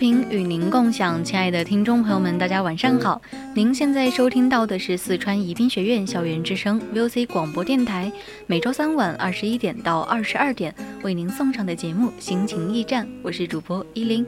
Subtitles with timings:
[0.00, 3.20] 频与您共享，亲爱的听众朋友们，大家晚上好。
[3.54, 8.10] 您现在收听到的是四川宜宾学院校园之声 VOC 广播电台，
[8.46, 14.24] 每周三晚二十一点到二十二点为您送上的节目《心情驿站》，我是主播依林。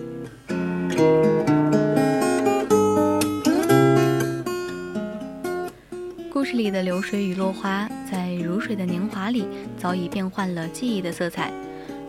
[6.31, 9.47] 故事里的流水与落花，在如水的年华里，
[9.79, 11.51] 早已变换了记忆的色彩。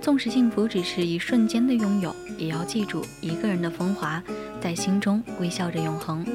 [0.02, 2.14] 纵使幸福只是一瞬间的拥有，
[2.44, 4.22] 也要记住一个人的风华，
[4.60, 6.26] 在心中微笑着永恒。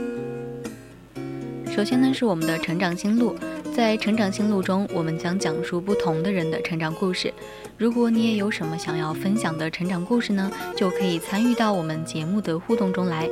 [1.70, 3.36] 首先呢，是我们的成长心路，
[3.76, 7.32] 在成长心路中，我们将讲述不同的人的成长故事。
[7.76, 13.28] 如果你也有什么想要分享的成长故事呢，就可以参与到我们节目的互动中来，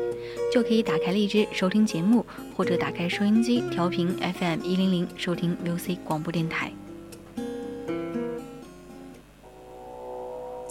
[0.53, 6.71] 就可以打开荔枝收听节目，或者打开收音机调频 FM 一零零收听 UC 广播电台。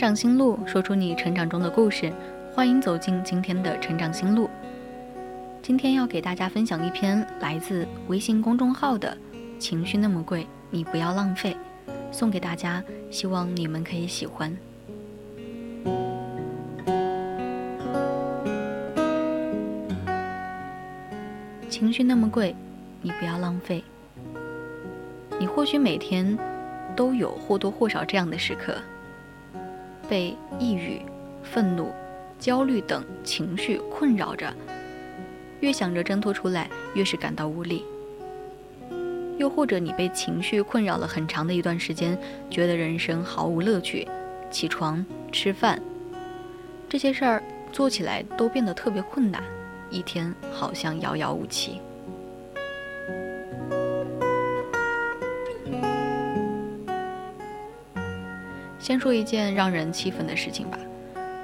[0.00, 2.10] 长心路，说出你成长中的故事。
[2.54, 4.48] 欢迎走进今天的成长心路。
[5.60, 9.14] 今天要给大家分享一篇来自微信公众号的
[9.58, 11.54] 《情绪那么贵，你不要浪费》，
[12.10, 14.56] 送给大家，希望你们可以喜欢。
[21.68, 22.56] 情绪那么贵，
[23.02, 23.84] 你不要浪费。
[25.38, 26.38] 你或许每天
[26.96, 28.74] 都有或多或少这样的时刻。
[30.10, 31.00] 被抑郁、
[31.44, 31.92] 愤怒、
[32.36, 34.52] 焦虑等情绪困扰着，
[35.60, 37.84] 越想着挣脱出来，越是感到无力。
[39.38, 42.18] 又或者你被情绪困扰了很长的一段时间，
[42.50, 44.06] 觉得人生毫无乐趣，
[44.50, 45.80] 起床、吃饭
[46.88, 47.42] 这些事儿
[47.72, 49.40] 做起来都变得特别困难，
[49.90, 51.80] 一天好像遥遥无期。
[58.90, 60.76] 先说一件让人气愤的事情吧。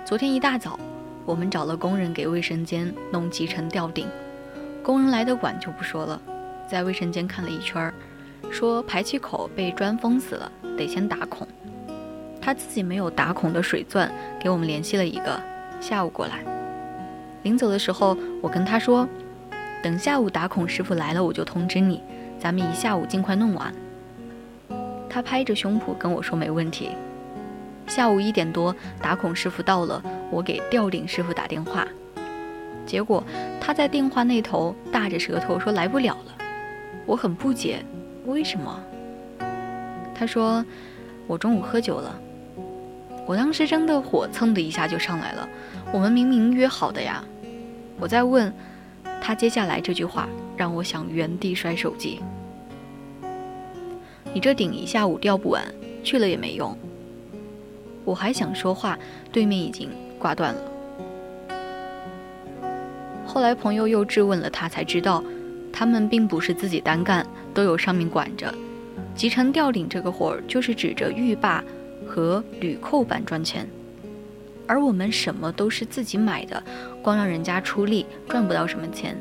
[0.05, 0.77] 昨天一大早，
[1.25, 4.09] 我们找了工人给卫生间弄集成吊顶。
[4.83, 6.21] 工人来的晚就不说了，
[6.69, 7.95] 在卫生间看了一圈，
[8.51, 11.47] 说排气口被砖封死了，得先打孔。
[12.41, 15.41] 他自己没有打孔的水钻，给我们联系了一个，
[15.81, 16.41] 下午过来。
[17.45, 19.09] 临走的时候，我跟他说，
[19.84, 22.03] 等下午打孔师傅来了，我就通知你，
[22.41, 23.73] 咱们一下午尽快弄完。
[25.09, 26.91] 他拍着胸脯跟我说没问题。
[27.86, 31.86] 下午一点多，打孔师傅到了，我给吊顶师傅打电话，
[32.84, 33.22] 结果
[33.60, 36.32] 他在电话那头大着舌头说来不了了。
[37.06, 37.84] 我很不解，
[38.27, 38.80] 为什么？
[40.15, 40.65] 他说
[41.27, 42.18] 我中午喝酒了。
[43.27, 45.48] 我当时真的火蹭的一下就上来了，
[45.92, 47.24] 我们明明约好的呀。
[47.98, 48.53] 我在问
[49.21, 52.21] 他接下来这句话，让我想原地摔手机。
[54.32, 55.65] 你这顶一下午吊不完，
[56.04, 56.77] 去了也没用。
[58.06, 58.98] 我还想说话，
[59.32, 60.60] 对面已经挂断了。
[63.26, 65.22] 后来朋友又质问了他，才知道
[65.72, 68.54] 他们并不是自己单干，都有上面管着。
[69.14, 71.62] 集成吊顶这个活儿，就是指着浴霸
[72.06, 73.68] 和铝扣板赚钱，
[74.68, 76.62] 而我们什么都是自己买的，
[77.03, 79.16] 光让人家出力赚不到什么钱。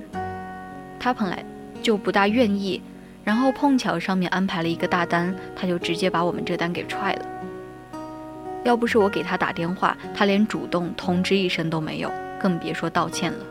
[1.00, 1.44] 他本来
[1.82, 2.82] 就不大愿意
[3.24, 7.26] 然后碰巧上面安排了一个大单，他就直接把我们这单给踹了。
[8.66, 13.46] 要不是我给他打电话，他连主动通知一声都没有，更别说道歉了。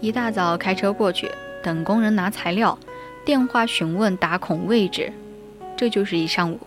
[0.00, 1.28] 一大早开车过去，
[1.62, 2.78] 等工人拿材料，
[3.24, 5.12] 电话询问打孔位置，
[5.76, 6.58] 这就是一上午。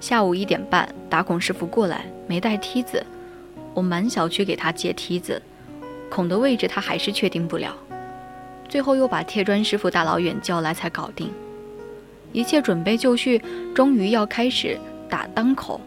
[0.00, 3.04] 下午一点半，打孔师傅过来，没带梯子，
[3.72, 5.40] 我满小区给他借梯子，
[6.10, 7.74] 孔的位置他还是确定不了，
[8.68, 11.30] 最后又把贴砖师傅大老远叫来才搞定。
[12.32, 13.42] 一切准备就绪，
[13.74, 14.78] 终于要开始
[15.08, 15.80] 打当口。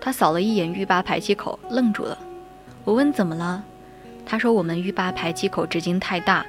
[0.00, 2.18] 他扫了一眼浴霸排气口，愣住了。
[2.84, 3.62] 我问怎么了？
[4.24, 6.46] 他说：“我们浴霸排气口直径太大，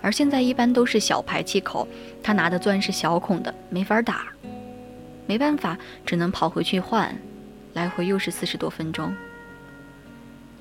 [0.00, 1.86] 而现在一般都是小排气口，
[2.22, 4.26] 他拿的钻是小孔的，没法打。
[5.32, 7.16] 没办法，只能跑回去换，
[7.72, 9.16] 来回又是四十多分钟。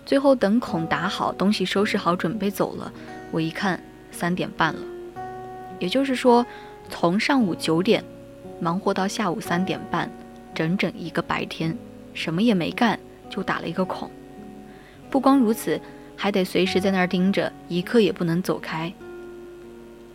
[0.05, 2.89] 最后等孔打好，东西收拾好，准备走了，
[3.31, 3.77] 我一看
[4.13, 4.79] 三点半了，
[5.77, 6.45] 也就是说，
[6.87, 8.01] 从上午九点
[8.61, 10.09] 忙活到下午三点半，
[10.55, 11.77] 整整一个白天，
[12.13, 12.97] 什么也没干，
[13.29, 14.09] 就打了一个孔。
[15.09, 15.77] 不光如此。”
[16.15, 18.93] 还得随时在那儿盯着，一刻也不能走开。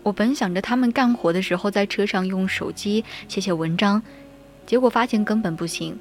[0.05, 4.01] 我本想着他们干活的时候在车上用手机写写文章，
[4.67, 5.97] 结果发现根本不行。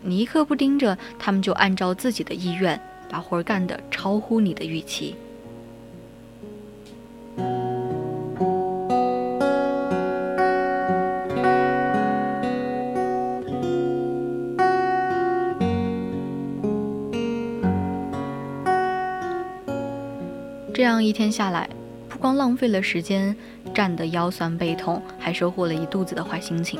[0.00, 2.80] 你一刻不盯着，他们就按照自己的意愿
[3.10, 5.16] 把活干得超乎你的预期。
[20.72, 21.68] 这样一天下来，
[22.08, 23.36] 不光浪费了时间，
[23.74, 26.78] 站得腰酸背痛，还收获了一肚子的坏心情。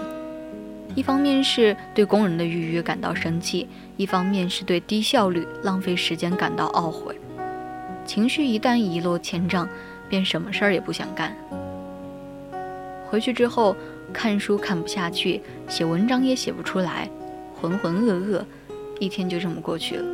[0.98, 7.16] 一方面是对工人的预约感到生气，一方面是对低效率、浪费时间感到懊悔。
[8.04, 9.68] 情绪一旦一落千丈，
[10.08, 11.32] 便什么事儿也不想干。
[13.08, 13.76] 回去之后，
[14.12, 17.08] 看书看不下去，写文章也写不出来，
[17.54, 18.42] 浑浑噩噩，
[18.98, 20.04] 一天就这么过去了。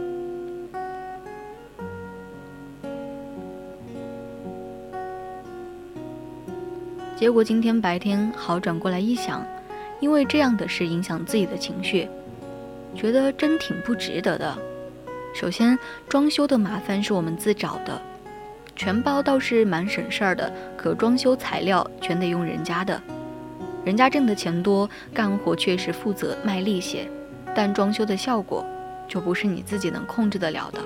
[7.17, 9.43] 结果今天白天好转过来一想，
[10.01, 12.09] 因为这样的事影响自己的情绪，
[12.95, 14.57] 觉得真挺不值得的。
[15.35, 18.01] 首先，装修的麻烦是我们自找的，
[18.77, 23.01] 全包倒是蛮省事儿的，可装修材料全得用人家的，
[23.85, 27.09] 人家挣的钱多，干活确实负责卖力些，
[27.55, 28.65] 但装修的效果
[29.09, 30.81] 就不是你自己能控制得了的。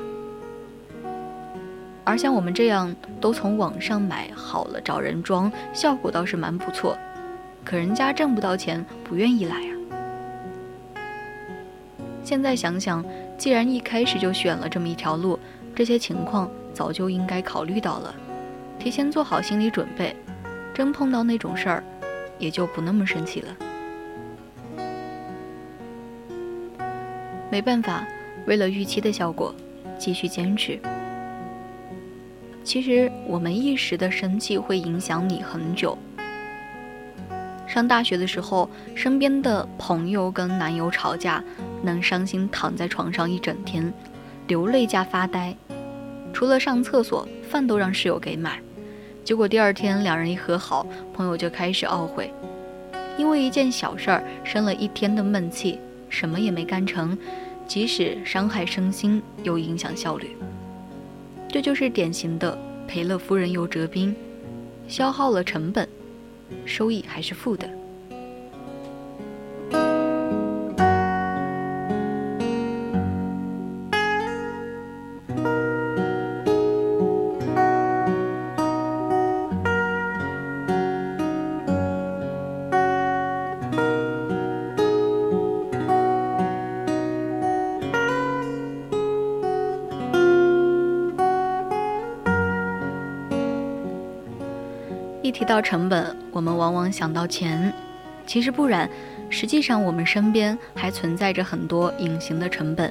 [2.05, 6.97] 而像我们这样都从网上买好了找人装，效果倒是蛮不错，
[7.69, 11.05] 可人家挣不到钱，不愿意来啊。
[12.25, 13.05] 现在想想，
[13.37, 15.39] 既然一开始就选了这么一条路，
[15.75, 18.15] 这些情况早就应该考虑到了，
[18.79, 20.17] 提前做好心理准备，
[20.73, 21.85] 真碰到那种事儿，
[22.39, 23.55] 也就不那么生气了。
[27.51, 28.03] 没办法，
[28.47, 29.55] 为了预期的效果，
[29.99, 30.81] 继续坚持。
[32.65, 35.99] 其实我们一时的生气会影响你很久。
[37.69, 41.45] 上大学的时候，身边的朋友跟男友吵架，
[41.83, 43.93] 能伤心躺在床上一整天，
[44.47, 45.55] 流泪加发呆，
[46.33, 48.59] 除了上厕所，饭都让室友给买。
[49.23, 52.33] 结果第二天两人一和好，朋友就开始懊悔，
[53.19, 57.17] 因为一件小事儿生了一天的闷气，什么也没干成，
[57.67, 60.35] 即使伤害身心，又影响效率。
[61.51, 62.57] 这就是典型的
[62.87, 64.17] 赔了夫人又折兵，
[64.89, 65.87] 消耗了成本，
[66.65, 67.78] 收益还是负的。
[95.29, 97.71] 一提到成本，我们往往想到钱，
[98.27, 98.89] 其实不然。
[99.29, 102.91] 实际上，我们身边还存在着很多隐形的成本，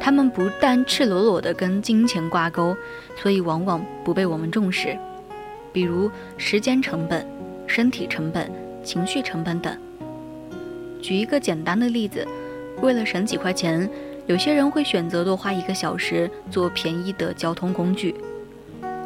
[0.00, 2.74] 他们不但赤裸裸地跟金钱挂钩，
[3.20, 4.96] 所以往往不被我们重视。
[5.70, 7.26] 比如时间成本、
[7.66, 8.50] 身体成本、
[8.82, 9.76] 情绪成本等。
[11.02, 12.26] 举一个简单的例子，
[12.80, 13.86] 为了省几块钱，
[14.24, 18.14] 有些人会选择多花一个小时坐便宜的交通工具。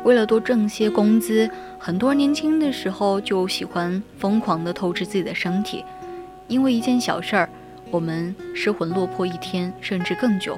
[0.04, 1.48] 为了多挣些工资，
[1.84, 5.84] 很多年轻的时候就喜欢疯狂的透支自己的身体，
[6.46, 7.48] 因为一件小事儿，
[7.90, 10.56] 我们失魂落魄一天甚至更久，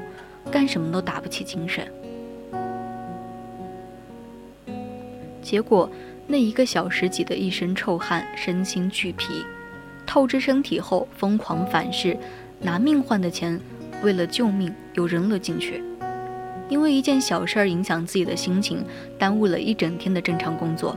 [0.51, 1.91] 干什么都打不起精神。
[5.41, 5.91] 结果
[6.27, 9.47] 那一个小时挤得一身臭汗，身心俱疲，
[10.05, 12.15] 透支身体后疯狂反噬，
[12.61, 13.59] 拿命换的钱，
[14.03, 15.83] 为了救命又扔了进去。
[16.69, 18.85] 因为一件小事儿影响自己的心情，
[19.19, 20.95] 耽误了一整天的正常工作。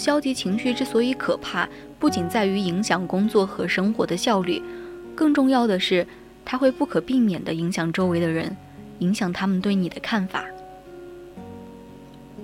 [0.00, 4.62] 消极情绪之所以可怕，不仅在于影响工作和生活的效率，
[5.14, 6.06] 更重要的是，
[6.42, 8.56] 它会不可避免地影响周围的人，
[9.00, 10.42] 影响他们对你的看法。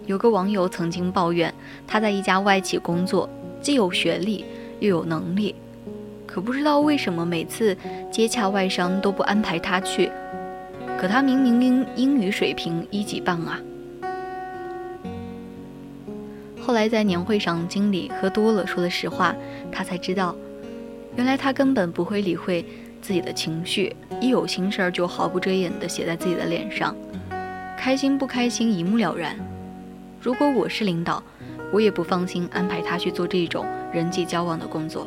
[0.04, 1.52] 有个网友曾经抱怨，
[1.86, 3.26] 他在一家外企工作，
[3.62, 4.44] 既有学历
[4.80, 5.54] 又有能力，
[6.26, 7.75] 可不知道为什么每次
[8.12, 10.12] 接洽外商都不安排他去，
[11.00, 13.58] 可他明明英英语水平一级棒啊。
[16.66, 19.32] 后来在年会上，经理喝多了说了实话，
[19.70, 20.35] 他才知道，
[21.14, 22.66] 原来他根本不会理会
[23.00, 26.92] 自己的情绪，一有心事儿就毫不遮掩地写在自己的脸上，
[27.78, 29.37] 开心不开心一目了然。
[30.20, 31.23] 如果我是领导，
[31.73, 35.06] 我也不放心安排他去做这种人际交往的工作。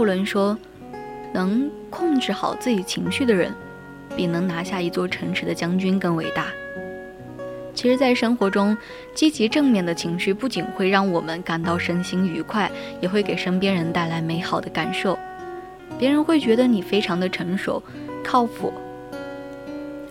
[0.00, 0.56] 布伦说
[1.30, 3.52] ：“能控制好自己情绪的人，
[4.16, 6.46] 比能拿下一座城池的将军更伟大。”
[7.76, 8.74] 其实，在生活中，
[9.14, 12.70] 积极正面的情绪不仅会让我们感到身心愉快，
[13.02, 15.18] 也会给身边人带来美好的感受。
[15.98, 17.82] 别人会觉得你非常的成熟、
[18.24, 18.72] 靠谱。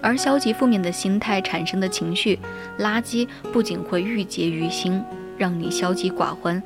[0.03, 2.37] 而消极负面的心态产生的情绪
[2.77, 5.03] 垃圾，不仅会郁结于心，
[5.35, 6.61] 让你消极寡欢。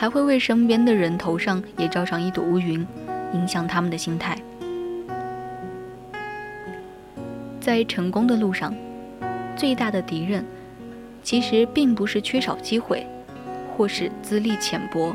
[0.00, 2.86] 还会为身边的人头上也罩上一朵乌云，
[3.34, 4.34] 影响他们的心态。
[7.60, 8.74] 在成功的路上，
[9.54, 10.42] 最大的敌人
[11.22, 13.06] 其实并不是缺少机会，
[13.76, 15.14] 或是资历浅薄。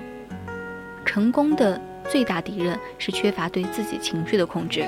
[1.04, 4.86] 成功的最大敌人是缺乏对自己情绪的控制。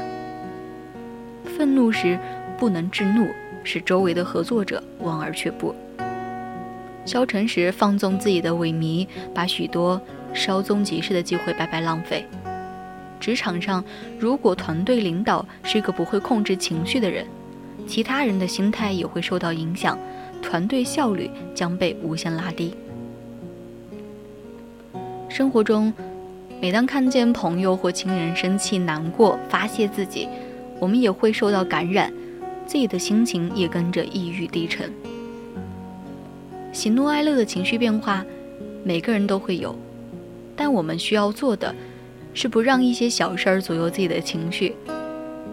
[1.43, 2.19] 愤怒时
[2.55, 3.29] 不能制怒，
[3.63, 5.73] 使周围的合作者望而却步。
[7.07, 9.99] 消沉时放纵自己的萎靡，把许多
[10.33, 12.25] 稍纵即逝的机会白白浪费。
[13.17, 13.83] 职场上，
[14.19, 17.25] 如果团队领导是一个不会控制情绪的人，
[17.87, 19.97] 其他人的心态也会受到影响，
[20.41, 22.75] 团队效率将被无限拉低。
[25.29, 25.93] 生活中，
[26.61, 30.27] 每当看见朋友或亲人生气、难过、发泄自己，
[30.77, 32.11] 我们也会受到感染，
[32.65, 34.91] 自己的心情也跟着抑郁低沉。
[36.77, 38.24] 喜怒哀乐的情绪变化，
[38.84, 39.75] 每个人都会有，
[40.55, 41.74] 但我们需要做的，
[42.36, 44.75] 是不让一些小事儿左右自己的情绪。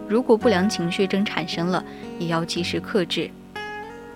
[0.07, 1.83] 如果不良情绪真产生了，
[2.19, 3.27] 也要及时克制，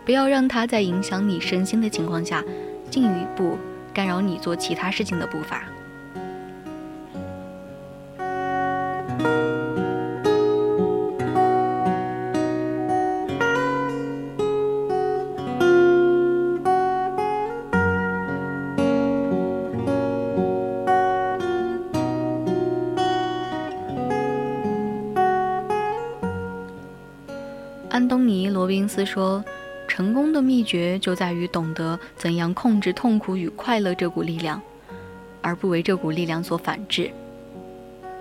[0.06, 2.46] 不要让它在影响你身心的情况下，
[2.92, 3.58] 进一步
[3.92, 5.64] 干扰你做其他事情的步伐。
[28.00, 29.44] 安东尼·罗宾斯说
[29.86, 34.62] ：“成功的秘诀就在于懂得怎样控制痛苦与快乐这股力量，
[35.42, 37.12] 而不为这股力量所反制。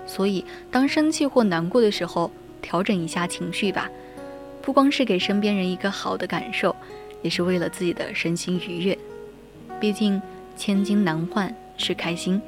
[0.05, 2.29] 所以，当生气或难过的时候，
[2.61, 3.89] 调整一下情绪吧，
[4.61, 6.75] 不光是给身边人一个好的感受，
[7.21, 8.99] 也是为了自己的身心愉悦。
[9.79, 10.21] 毕竟，
[10.57, 12.41] 千金难换是开心。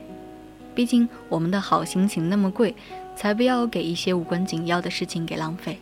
[0.75, 2.75] 毕竟，我们的好心情那么贵，
[3.15, 5.79] 才不要给一些无关紧要的事情给浪费。”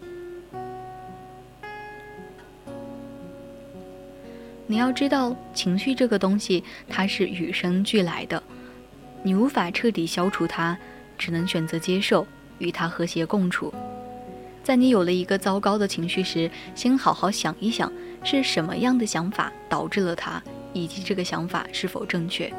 [4.72, 8.44] 你要知道，情绪这个东西，它是与生俱来的，
[9.24, 10.78] 你无法彻底消除它，
[11.18, 12.28] 只能选择接受，
[12.60, 13.74] 与它和谐共处。
[14.64, 17.92] 在你有了一个糟糕的情绪时，先好好想一想，
[18.24, 20.40] 是什么样的想法导致了它，
[20.72, 22.54] 以及这个想法是否正确。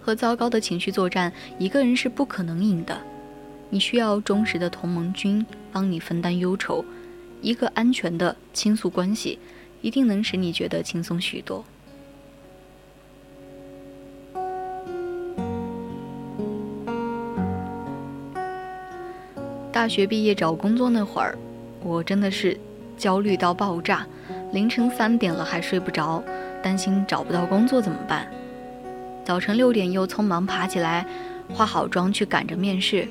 [0.00, 3.00] 和糟糕的情绪作战，一个人是不可能赢的，
[3.68, 6.84] 你需要忠实的同盟军帮你分担忧愁。
[7.42, 9.38] 一个安全的倾诉关系，
[9.80, 11.64] 一定能使你觉得轻松许多。
[19.72, 21.38] 大学毕业找工作那会儿，
[21.82, 22.58] 我真的是
[22.98, 24.06] 焦虑到爆炸，
[24.52, 26.22] 凌晨三点了还睡不着，
[26.62, 28.30] 担心找不到工作怎么办？
[29.24, 31.06] 早晨六点又匆忙爬起来，
[31.48, 33.08] 化好妆去赶着面试。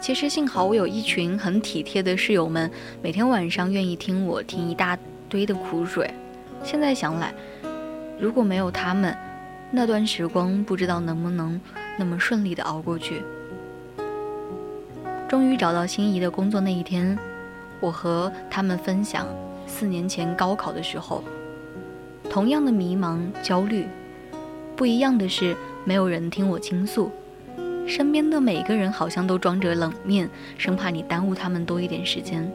[0.00, 2.70] 其实幸好我有一群很体贴的室友们，
[3.02, 4.96] 每天晚上愿意听我听一大
[5.28, 6.12] 堆的苦水。
[6.62, 7.34] 现在想来，
[8.18, 9.14] 如果没有他们，
[9.70, 11.60] 那段时光不知道能不能
[11.98, 13.22] 那么顺利的熬过去。
[15.28, 17.18] 终于找到心仪的工作那一天，
[17.80, 19.26] 我和他们分享
[19.66, 21.22] 四年前高考的时候，
[22.30, 23.86] 同样的迷茫焦虑，
[24.74, 27.10] 不一样的是没有人听我倾诉，
[27.88, 30.28] 身边的每个人好像都装着冷面，
[30.58, 32.48] 生怕你耽误他们多一点时间。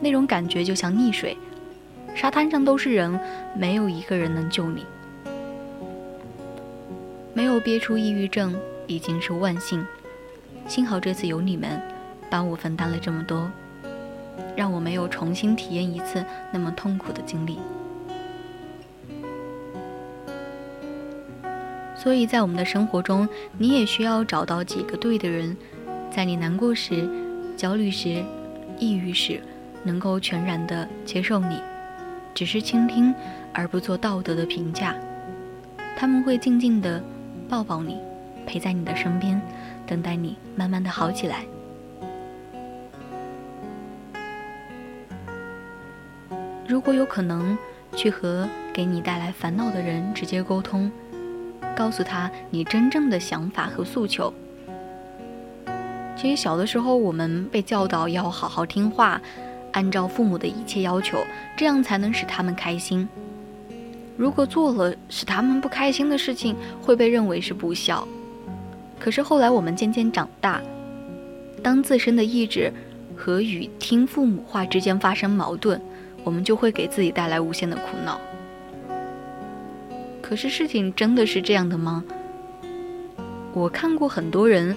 [0.00, 1.34] 那种感觉就像溺水，
[2.14, 3.18] 沙滩上都是人，
[3.56, 4.84] 没有一个人能救你，
[7.32, 8.54] 没有憋出抑郁症
[8.86, 9.84] 已经是万幸。
[10.68, 11.80] 幸好这次有你们，
[12.28, 13.50] 帮我分担了这么多，
[14.54, 17.58] 让我没有重新体验一次那么痛苦的经历。
[22.04, 25.56] 所以在我们的生活中，你也需要找到几个对的人，
[26.10, 27.08] 在你难过时、
[27.56, 28.22] 焦虑时、
[28.78, 29.40] 抑郁时，
[29.82, 31.58] 能够全然的接受你，
[32.34, 33.14] 只是倾听
[33.54, 34.94] 而不做道德的评价。
[35.96, 37.02] 他们会静静的
[37.48, 37.98] 抱抱你，
[38.44, 39.40] 陪在你的身边。
[39.86, 41.46] 等待你慢慢的好起来。
[46.68, 47.56] 如果有可能，
[47.96, 50.90] 去和给你带来烦恼的人直接沟通，
[51.74, 54.32] 告诉他你真正的想法和诉求。
[56.16, 59.20] 其实小的时候，我们被教导要好好听话，
[59.72, 61.18] 按照父母的一切要求，
[61.56, 63.08] 这样才能使他们开心。
[64.16, 68.06] 如果做了使他们不开心的事情，会被认为是不孝。
[69.00, 70.62] 可是后来我们渐渐长大，
[71.62, 72.72] 当自身的意志
[73.16, 75.80] 和与听父母话之间发生矛盾，
[76.22, 78.20] 我们就会给自己带来无限的苦恼。
[80.26, 82.02] 可是事情真的是这样的吗？
[83.52, 84.74] 我看过很多人，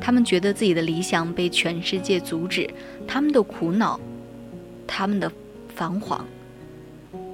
[0.00, 2.66] 他们觉得自己的理想被全世界阻止，
[3.06, 4.00] 他们的苦恼，
[4.86, 5.30] 他们的
[5.76, 6.24] 彷徨，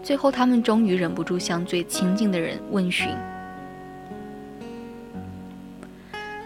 [0.03, 3.09] 最后他们终于忍不住向最亲近的人问询。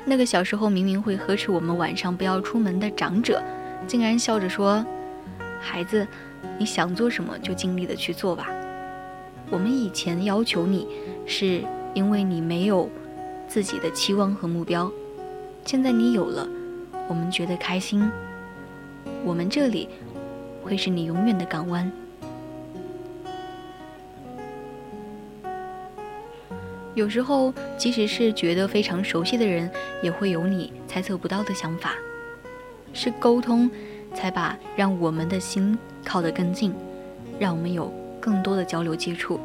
[0.05, 3.43] 那个小时候明明会呵斥我们晚上不要出门的长者，
[3.87, 4.85] 竟然笑着说
[5.63, 6.07] ：“孩子，
[6.59, 8.47] 你想做什么就尽力的去做吧。
[9.51, 10.87] 我们以前要求你，
[11.25, 11.63] 是
[11.95, 12.89] 因为你没有
[13.47, 14.91] 自己的期望和目标，
[15.65, 16.49] 现在你有了，
[17.09, 18.11] 我们觉得开心。
[19.25, 19.89] 我们这里
[20.63, 21.91] 会是你永远的港湾。”
[26.95, 29.71] 有时候，即使是觉得非常熟悉的人，
[30.03, 31.93] 也会有你猜测不到的想法。
[32.93, 33.71] 是沟通，
[34.15, 36.75] 才把让我们的心靠得更近，
[37.39, 37.93] 让我们有
[38.27, 39.39] 更多的交流接触。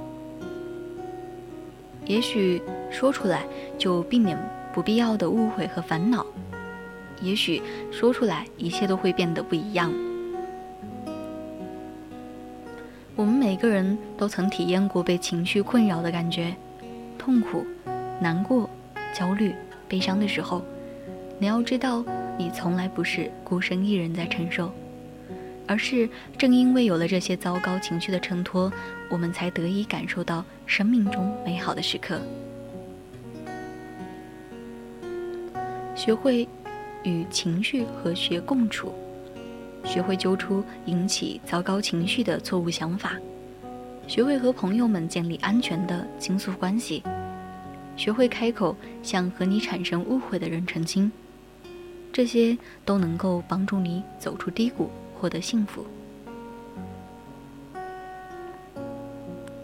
[2.07, 3.45] 也许说出来
[3.77, 4.35] 就避免
[4.73, 6.25] 不必要的误会和烦恼，
[7.21, 9.93] 也许说出来一切都会变得不一样。
[13.15, 16.55] 我们每个人都曾体验过被情绪困扰的感觉。
[17.19, 17.63] 痛苦、
[18.19, 18.67] 难过、
[19.13, 19.53] 焦虑、
[19.87, 20.63] 悲伤的时候，
[21.37, 22.03] 你要知道，
[22.35, 24.71] 你从来不是孤身一人在承受，
[25.71, 28.69] 而是正因为有了这些糟糕情绪的衬托，
[29.09, 32.19] 我们才得以感受到生命中美好的时刻。
[35.95, 36.45] 学会
[37.03, 38.93] 与情绪和谐共处，
[39.85, 43.17] 学会揪出引起糟糕情绪的错误想法。
[44.07, 47.01] 学会和朋友们建立安全的倾诉关系，
[47.95, 51.09] 学会开口向和你产生误会的人澄清，
[52.11, 54.89] 这些都能够帮助你走出低谷，
[55.21, 55.85] 获得幸福。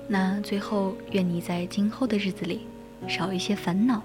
[0.07, 2.67] 那最后，愿你在今后的日子里，
[3.07, 4.03] 少一些烦恼，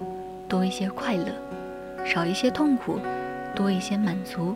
[0.49, 1.31] 多一些快乐；
[2.03, 2.97] 少一些痛苦，
[3.55, 4.55] 多一些满足；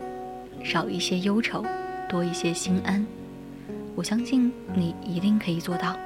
[0.64, 1.64] 少一些忧愁，
[2.08, 3.06] 多一些心安。
[3.94, 5.96] 我相信你一定可以做到。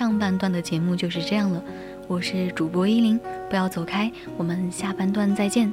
[0.00, 1.62] 上半段的节目就是这样了，
[2.08, 5.70] 我是主播依林，不要走开，我们下半段再见。